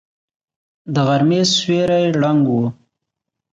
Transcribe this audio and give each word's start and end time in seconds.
د 0.93 0.95
غرمې 1.07 1.41
سيوری 1.53 2.05
ړنګ 2.21 2.43
و. 2.49 2.55